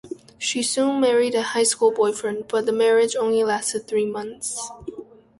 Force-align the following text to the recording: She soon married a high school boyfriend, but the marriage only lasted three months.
She 0.39 0.63
soon 0.63 0.99
married 0.99 1.35
a 1.35 1.43
high 1.43 1.61
school 1.61 1.91
boyfriend, 1.91 2.47
but 2.47 2.65
the 2.65 2.71
marriage 2.71 3.15
only 3.15 3.43
lasted 3.43 3.87
three 3.87 4.07
months. 4.07 4.71